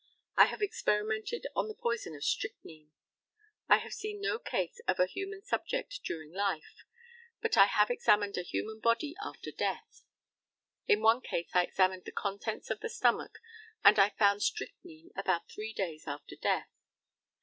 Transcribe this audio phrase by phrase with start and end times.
[0.35, 2.89] I have experimented on the poison of strychnine.
[3.69, 6.83] I have seen no case of a human subject during life,
[7.39, 10.03] but I have examined a human body after death.
[10.87, 13.37] In one case I examined the contents of the stomach
[13.83, 16.71] and I found strychnine about three days after death.